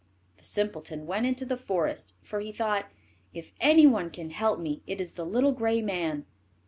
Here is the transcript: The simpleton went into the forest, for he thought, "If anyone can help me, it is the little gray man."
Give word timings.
The 0.39 0.43
simpleton 0.43 1.05
went 1.05 1.27
into 1.27 1.45
the 1.45 1.55
forest, 1.57 2.15
for 2.23 2.39
he 2.39 2.51
thought, 2.51 2.87
"If 3.35 3.53
anyone 3.61 4.09
can 4.09 4.31
help 4.31 4.59
me, 4.59 4.81
it 4.87 4.99
is 4.99 5.11
the 5.11 5.27
little 5.27 5.51
gray 5.51 5.79
man." 5.83 6.25